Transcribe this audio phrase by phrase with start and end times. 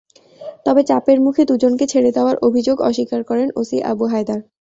[0.65, 4.39] তবে চাপের মুখে দুজনকে ছেড়ে দেওয়ার অভিযোগ অস্বীকার করেন ওসি আবু হায়দার।